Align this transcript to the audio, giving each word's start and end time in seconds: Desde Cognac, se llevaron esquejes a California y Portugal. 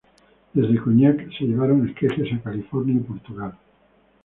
Desde 0.53 0.79
Cognac, 0.79 1.29
se 1.37 1.45
llevaron 1.45 1.87
esquejes 1.87 2.33
a 2.33 2.41
California 2.41 2.95
y 2.95 3.01
Portugal. 3.03 3.53